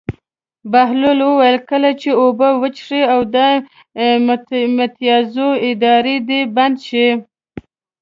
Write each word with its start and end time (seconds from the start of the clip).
بهلول 0.71 1.19
وویل: 1.25 1.57
کله 1.69 1.89
چې 2.01 2.09
اوبه 2.21 2.47
وڅښې 2.61 3.01
او 3.13 3.19
د 3.33 3.37
متیازو 4.79 5.49
ادرار 5.67 6.07
دې 6.27 6.41
بند 6.55 6.77
شي. 6.87 7.07